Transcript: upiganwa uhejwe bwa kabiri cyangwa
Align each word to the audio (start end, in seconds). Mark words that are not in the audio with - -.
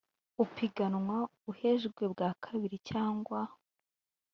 upiganwa 0.43 1.17
uhejwe 1.51 2.03
bwa 2.13 2.29
kabiri 2.43 2.77
cyangwa 2.89 3.39